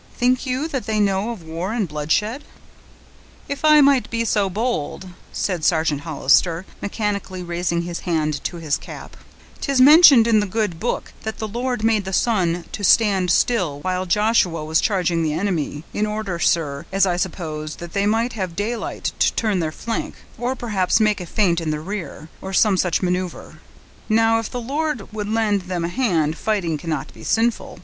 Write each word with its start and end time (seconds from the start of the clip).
Think 0.17 0.47
you 0.47 0.67
that 0.69 0.87
they 0.87 0.99
know 0.99 1.29
of 1.29 1.43
war 1.43 1.73
and 1.73 1.87
bloodshed?" 1.87 2.43
"If 3.47 3.63
I 3.63 3.81
might 3.81 4.09
be 4.09 4.25
so 4.25 4.49
bold," 4.49 5.09
said 5.31 5.63
Sergeant 5.63 6.01
Hollister, 6.01 6.65
mechanically 6.81 7.43
raising 7.43 7.83
his 7.83 7.99
hand 7.99 8.43
to 8.45 8.57
his 8.57 8.77
cap, 8.77 9.15
"'tis 9.59 9.79
mentioned 9.79 10.25
in 10.25 10.39
the 10.39 10.47
good 10.47 10.79
book, 10.79 11.13
that 11.21 11.37
the 11.37 11.47
Lord 11.47 11.83
made 11.83 12.05
the 12.05 12.13
sun 12.13 12.65
to 12.71 12.83
stand 12.83 13.29
still 13.29 13.79
while 13.81 14.07
Joshua 14.07 14.65
was 14.65 14.81
charging 14.81 15.21
the 15.21 15.33
enemy, 15.33 15.83
in 15.93 16.07
order, 16.07 16.39
sir, 16.39 16.87
as 16.91 17.05
I 17.05 17.15
suppose, 17.15 17.75
that 17.75 17.93
they 17.93 18.07
might 18.07 18.33
have 18.33 18.55
daylight 18.55 19.11
to 19.19 19.31
turn 19.35 19.59
their 19.59 19.71
flank, 19.71 20.15
or 20.35 20.55
perhaps 20.55 20.99
make 20.99 21.21
a 21.21 21.27
feint 21.27 21.61
in 21.61 21.69
the 21.69 21.79
rear, 21.79 22.27
or 22.41 22.53
some 22.53 22.75
such 22.75 23.03
maneuver. 23.03 23.59
Now, 24.09 24.39
if 24.39 24.49
the 24.49 24.59
Lord 24.61 25.13
would 25.13 25.29
lend 25.29 25.61
them 25.69 25.85
a 25.85 25.89
hand, 25.89 26.39
fighting 26.39 26.79
cannot 26.79 27.13
be 27.13 27.23
sinful. 27.23 27.77